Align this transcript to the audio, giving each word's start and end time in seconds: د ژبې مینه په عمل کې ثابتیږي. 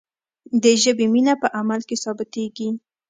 د 0.63 0.65
ژبې 0.81 1.05
مینه 1.13 1.33
په 1.41 1.47
عمل 1.59 1.81
کې 1.87 1.95
ثابتیږي. 2.03 2.69